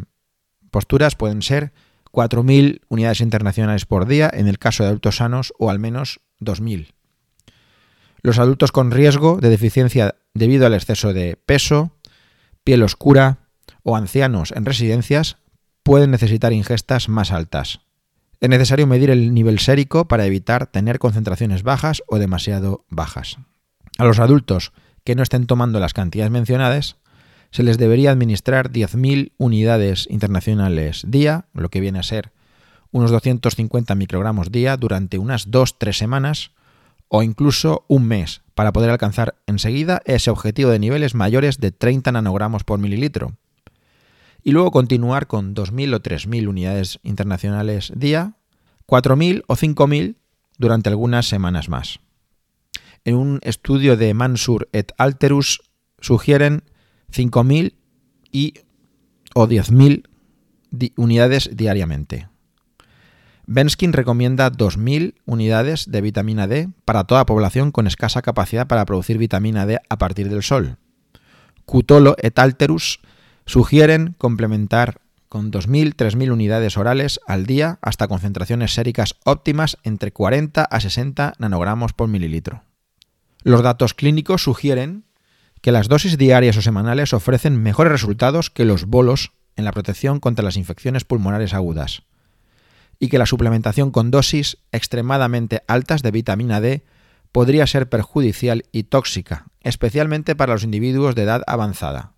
posturas 0.70 1.16
pueden 1.16 1.40
ser 1.40 1.72
4.000 2.12 2.82
unidades 2.88 3.22
internacionales 3.22 3.86
por 3.86 4.06
día 4.06 4.30
en 4.30 4.46
el 4.46 4.58
caso 4.58 4.82
de 4.82 4.90
adultos 4.90 5.16
sanos 5.16 5.54
o 5.58 5.70
al 5.70 5.78
menos 5.78 6.20
2.000. 6.38 6.92
Los 8.20 8.38
adultos 8.38 8.72
con 8.72 8.90
riesgo 8.90 9.38
de 9.40 9.48
deficiencia 9.48 10.16
debido 10.34 10.66
al 10.66 10.74
exceso 10.74 11.14
de 11.14 11.36
peso, 11.36 11.96
piel 12.62 12.82
oscura 12.82 13.38
o 13.82 13.96
ancianos 13.96 14.52
en 14.54 14.66
residencias 14.66 15.38
pueden 15.84 16.10
necesitar 16.10 16.52
ingestas 16.52 17.08
más 17.08 17.30
altas. 17.30 17.80
Es 18.40 18.48
necesario 18.48 18.88
medir 18.88 19.10
el 19.10 19.32
nivel 19.32 19.60
sérico 19.60 20.08
para 20.08 20.26
evitar 20.26 20.66
tener 20.66 20.98
concentraciones 20.98 21.62
bajas 21.62 22.02
o 22.08 22.18
demasiado 22.18 22.84
bajas. 22.90 23.38
A 23.98 24.04
los 24.04 24.18
adultos 24.18 24.72
que 25.04 25.14
no 25.14 25.22
estén 25.22 25.46
tomando 25.46 25.78
las 25.78 25.94
cantidades 25.94 26.32
mencionadas, 26.32 26.96
se 27.52 27.62
les 27.62 27.78
debería 27.78 28.10
administrar 28.10 28.72
10.000 28.72 29.32
unidades 29.38 30.08
internacionales 30.10 31.04
día, 31.06 31.44
lo 31.52 31.68
que 31.68 31.80
viene 31.80 32.00
a 32.00 32.02
ser 32.02 32.32
unos 32.90 33.10
250 33.10 33.94
microgramos 33.94 34.50
día 34.50 34.76
durante 34.76 35.18
unas 35.18 35.50
2-3 35.50 35.92
semanas 35.92 36.52
o 37.08 37.22
incluso 37.22 37.84
un 37.88 38.06
mes 38.06 38.42
para 38.54 38.72
poder 38.72 38.90
alcanzar 38.90 39.36
enseguida 39.46 40.00
ese 40.04 40.30
objetivo 40.30 40.70
de 40.70 40.78
niveles 40.78 41.14
mayores 41.14 41.58
de 41.58 41.72
30 41.72 42.12
nanogramos 42.12 42.64
por 42.64 42.78
mililitro. 42.78 43.36
Y 44.44 44.52
luego 44.52 44.70
continuar 44.70 45.26
con 45.26 45.54
2.000 45.54 45.94
o 45.94 46.02
3.000 46.02 46.48
unidades 46.48 47.00
internacionales 47.02 47.90
día, 47.96 48.36
4.000 48.86 49.42
o 49.46 49.56
5.000 49.56 50.16
durante 50.58 50.90
algunas 50.90 51.26
semanas 51.26 51.70
más. 51.70 52.00
En 53.06 53.16
un 53.16 53.40
estudio 53.42 53.96
de 53.96 54.12
Mansur 54.12 54.68
et 54.72 54.92
Alterus 54.98 55.62
sugieren 55.98 56.62
5.000 57.10 57.74
y 58.30 58.54
o 59.34 59.48
10.000 59.48 60.08
unidades 60.96 61.50
diariamente. 61.56 62.28
Benskin 63.46 63.94
recomienda 63.94 64.52
2.000 64.52 65.14
unidades 65.24 65.90
de 65.90 66.00
vitamina 66.02 66.46
D 66.46 66.68
para 66.84 67.04
toda 67.04 67.24
población 67.24 67.72
con 67.72 67.86
escasa 67.86 68.20
capacidad 68.20 68.66
para 68.66 68.84
producir 68.84 69.16
vitamina 69.16 69.64
D 69.64 69.80
a 69.88 69.98
partir 69.98 70.28
del 70.28 70.42
sol. 70.42 70.76
Cutolo 71.64 72.14
et 72.18 72.38
Alterus 72.38 73.00
sugieren 73.46 74.14
complementar 74.18 75.00
con 75.28 75.50
2.000-3.000 75.50 76.32
unidades 76.32 76.76
orales 76.76 77.18
al 77.26 77.44
día 77.46 77.78
hasta 77.82 78.06
concentraciones 78.06 78.72
séricas 78.72 79.16
óptimas 79.24 79.78
entre 79.82 80.12
40 80.12 80.62
a 80.62 80.80
60 80.80 81.34
nanogramos 81.38 81.92
por 81.92 82.08
mililitro. 82.08 82.62
Los 83.42 83.62
datos 83.62 83.94
clínicos 83.94 84.44
sugieren 84.44 85.04
que 85.60 85.72
las 85.72 85.88
dosis 85.88 86.18
diarias 86.18 86.56
o 86.56 86.62
semanales 86.62 87.12
ofrecen 87.12 87.62
mejores 87.62 87.90
resultados 87.90 88.48
que 88.50 88.64
los 88.64 88.86
bolos 88.86 89.32
en 89.56 89.64
la 89.64 89.72
protección 89.72 90.20
contra 90.20 90.44
las 90.44 90.56
infecciones 90.56 91.04
pulmonares 91.04 91.52
agudas 91.52 92.02
y 92.98 93.08
que 93.08 93.18
la 93.18 93.26
suplementación 93.26 93.90
con 93.90 94.10
dosis 94.10 94.58
extremadamente 94.72 95.62
altas 95.66 96.02
de 96.02 96.10
vitamina 96.10 96.60
D 96.60 96.84
podría 97.32 97.66
ser 97.66 97.88
perjudicial 97.88 98.64
y 98.70 98.84
tóxica, 98.84 99.46
especialmente 99.60 100.36
para 100.36 100.52
los 100.52 100.62
individuos 100.62 101.14
de 101.14 101.22
edad 101.22 101.42
avanzada. 101.46 102.13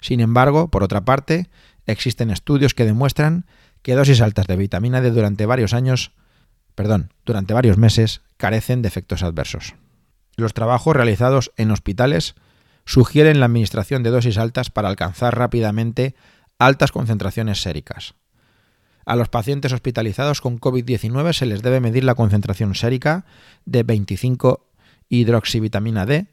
Sin 0.00 0.20
embargo, 0.20 0.68
por 0.68 0.82
otra 0.82 1.04
parte, 1.04 1.48
existen 1.86 2.30
estudios 2.30 2.74
que 2.74 2.84
demuestran 2.84 3.46
que 3.82 3.94
dosis 3.94 4.20
altas 4.20 4.46
de 4.46 4.56
vitamina 4.56 5.00
D 5.00 5.10
durante 5.10 5.46
varios 5.46 5.72
años, 5.72 6.12
perdón, 6.74 7.12
durante 7.24 7.54
varios 7.54 7.78
meses 7.78 8.22
carecen 8.36 8.82
de 8.82 8.88
efectos 8.88 9.22
adversos. 9.22 9.74
Los 10.36 10.54
trabajos 10.54 10.94
realizados 10.94 11.52
en 11.56 11.70
hospitales 11.70 12.34
sugieren 12.84 13.40
la 13.40 13.46
administración 13.46 14.02
de 14.02 14.10
dosis 14.10 14.38
altas 14.38 14.70
para 14.70 14.88
alcanzar 14.88 15.36
rápidamente 15.36 16.14
altas 16.58 16.92
concentraciones 16.92 17.60
séricas. 17.60 18.14
A 19.04 19.16
los 19.16 19.28
pacientes 19.28 19.72
hospitalizados 19.72 20.40
con 20.40 20.60
COVID-19 20.60 21.32
se 21.32 21.46
les 21.46 21.62
debe 21.62 21.80
medir 21.80 22.04
la 22.04 22.14
concentración 22.14 22.74
sérica 22.74 23.24
de 23.64 23.82
25 23.82 24.68
hidroxivitamina 25.08 26.04
D 26.06 26.26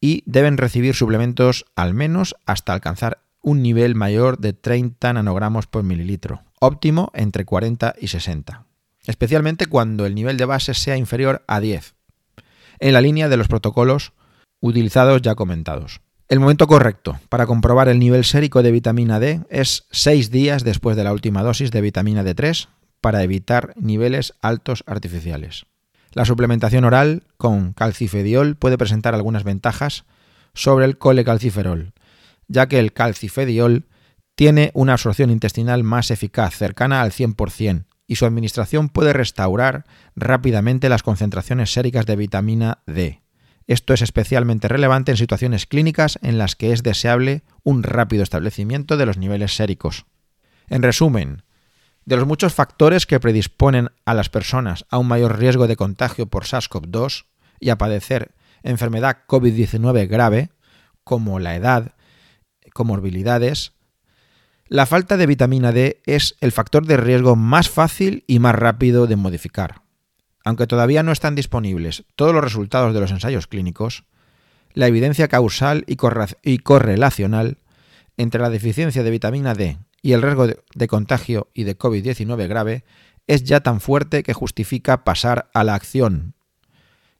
y 0.00 0.22
deben 0.26 0.56
recibir 0.56 0.94
suplementos 0.94 1.64
al 1.74 1.94
menos 1.94 2.36
hasta 2.46 2.72
alcanzar 2.72 3.22
un 3.42 3.62
nivel 3.62 3.94
mayor 3.94 4.38
de 4.38 4.52
30 4.52 5.12
nanogramos 5.12 5.66
por 5.66 5.82
mililitro, 5.82 6.42
óptimo 6.60 7.10
entre 7.14 7.44
40 7.44 7.94
y 8.00 8.08
60, 8.08 8.66
especialmente 9.06 9.66
cuando 9.66 10.06
el 10.06 10.14
nivel 10.14 10.36
de 10.36 10.44
base 10.44 10.74
sea 10.74 10.96
inferior 10.96 11.44
a 11.46 11.60
10, 11.60 11.94
en 12.80 12.92
la 12.92 13.00
línea 13.00 13.28
de 13.28 13.36
los 13.36 13.48
protocolos 13.48 14.12
utilizados 14.60 15.22
ya 15.22 15.34
comentados. 15.34 16.00
El 16.28 16.40
momento 16.40 16.66
correcto 16.66 17.18
para 17.30 17.46
comprobar 17.46 17.88
el 17.88 17.98
nivel 17.98 18.24
sérico 18.24 18.62
de 18.62 18.70
vitamina 18.70 19.18
D 19.18 19.40
es 19.48 19.86
6 19.92 20.30
días 20.30 20.62
después 20.62 20.96
de 20.96 21.04
la 21.04 21.12
última 21.12 21.42
dosis 21.42 21.70
de 21.70 21.80
vitamina 21.80 22.22
D3 22.22 22.68
para 23.00 23.22
evitar 23.22 23.72
niveles 23.76 24.34
altos 24.42 24.84
artificiales. 24.86 25.64
La 26.12 26.24
suplementación 26.24 26.84
oral 26.84 27.24
con 27.36 27.72
calcifediol 27.72 28.56
puede 28.56 28.78
presentar 28.78 29.14
algunas 29.14 29.44
ventajas 29.44 30.04
sobre 30.54 30.84
el 30.86 30.98
colecalciferol, 30.98 31.92
ya 32.48 32.66
que 32.66 32.78
el 32.78 32.92
calcifediol 32.92 33.86
tiene 34.34 34.70
una 34.74 34.94
absorción 34.94 35.30
intestinal 35.30 35.82
más 35.84 36.10
eficaz, 36.10 36.54
cercana 36.54 37.02
al 37.02 37.12
100%, 37.12 37.84
y 38.06 38.16
su 38.16 38.24
administración 38.24 38.88
puede 38.88 39.12
restaurar 39.12 39.84
rápidamente 40.16 40.88
las 40.88 41.02
concentraciones 41.02 41.72
séricas 41.72 42.06
de 42.06 42.16
vitamina 42.16 42.78
D. 42.86 43.22
Esto 43.66 43.92
es 43.92 44.00
especialmente 44.00 44.66
relevante 44.66 45.10
en 45.10 45.18
situaciones 45.18 45.66
clínicas 45.66 46.18
en 46.22 46.38
las 46.38 46.56
que 46.56 46.72
es 46.72 46.82
deseable 46.82 47.42
un 47.64 47.82
rápido 47.82 48.22
establecimiento 48.22 48.96
de 48.96 49.04
los 49.04 49.18
niveles 49.18 49.54
séricos. 49.54 50.06
En 50.68 50.82
resumen, 50.82 51.42
de 52.08 52.16
los 52.16 52.26
muchos 52.26 52.54
factores 52.54 53.04
que 53.04 53.20
predisponen 53.20 53.90
a 54.06 54.14
las 54.14 54.30
personas 54.30 54.86
a 54.88 54.96
un 54.96 55.08
mayor 55.08 55.38
riesgo 55.38 55.66
de 55.66 55.76
contagio 55.76 56.24
por 56.24 56.46
SARS-CoV-2 56.46 57.26
y 57.60 57.68
a 57.68 57.76
padecer 57.76 58.34
enfermedad 58.62 59.18
COVID-19 59.28 60.08
grave, 60.08 60.48
como 61.04 61.38
la 61.38 61.54
edad, 61.54 61.96
comorbilidades, 62.72 63.74
la 64.68 64.86
falta 64.86 65.18
de 65.18 65.26
vitamina 65.26 65.70
D 65.70 66.00
es 66.06 66.36
el 66.40 66.50
factor 66.50 66.86
de 66.86 66.96
riesgo 66.96 67.36
más 67.36 67.68
fácil 67.68 68.24
y 68.26 68.38
más 68.38 68.54
rápido 68.54 69.06
de 69.06 69.16
modificar. 69.16 69.82
Aunque 70.46 70.66
todavía 70.66 71.02
no 71.02 71.12
están 71.12 71.34
disponibles 71.34 72.04
todos 72.16 72.32
los 72.32 72.42
resultados 72.42 72.94
de 72.94 73.00
los 73.00 73.10
ensayos 73.10 73.46
clínicos, 73.46 74.04
la 74.72 74.86
evidencia 74.86 75.28
causal 75.28 75.84
y, 75.86 75.96
correlacional 75.96 77.58
entre 78.16 78.40
la 78.40 78.48
deficiencia 78.48 79.02
de 79.02 79.10
vitamina 79.10 79.52
D 79.52 79.76
y 80.08 80.14
el 80.14 80.22
riesgo 80.22 80.46
de 80.46 80.88
contagio 80.88 81.50
y 81.52 81.64
de 81.64 81.76
COVID-19 81.76 82.48
grave 82.48 82.82
es 83.26 83.44
ya 83.44 83.60
tan 83.60 83.78
fuerte 83.78 84.22
que 84.22 84.32
justifica 84.32 85.04
pasar 85.04 85.50
a 85.52 85.64
la 85.64 85.74
acción. 85.74 86.32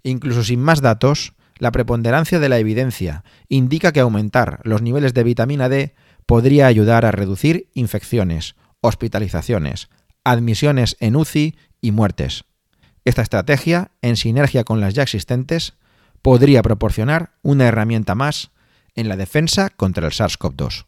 Incluso 0.03 0.43
sin 0.43 0.63
más 0.63 0.81
datos, 0.81 1.35
la 1.59 1.71
preponderancia 1.71 2.39
de 2.39 2.49
la 2.49 2.57
evidencia 2.57 3.25
indica 3.51 3.93
que 3.93 4.01
aumentar 4.01 4.61
los 4.63 4.81
niveles 4.81 5.13
de 5.13 5.23
vitamina 5.23 5.69
D 5.69 5.95
podría 6.25 6.67
ayudar 6.67 7.05
a 7.05 7.11
reducir 7.11 7.69
infecciones, 7.75 8.55
hospitalizaciones, 8.81 9.91
admisiones 10.25 10.97
en 10.99 11.17
UCI 11.17 11.59
y 11.83 11.93
muertes. 11.93 12.47
Esta 13.05 13.21
estrategia, 13.21 13.91
en 14.01 14.17
sinergia 14.17 14.65
con 14.65 14.81
las 14.81 14.95
ya 14.95 15.03
existentes, 15.03 15.75
podría 16.23 16.63
proporcionar 16.63 17.35
una 17.43 17.67
herramienta 17.67 18.15
más 18.15 18.51
en 18.95 19.11
la 19.11 19.19
defensa 19.19 19.69
contra 19.69 20.07
el 20.07 20.13
SARS-CoV-2. 20.15 20.88